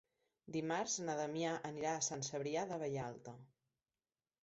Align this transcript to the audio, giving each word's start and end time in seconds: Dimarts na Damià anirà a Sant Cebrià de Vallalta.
Dimarts 0.55 0.95
na 1.09 1.17
Damià 1.19 1.53
anirà 1.71 1.93
a 1.99 2.07
Sant 2.09 2.27
Cebrià 2.31 2.67
de 2.75 2.83
Vallalta. 2.87 3.39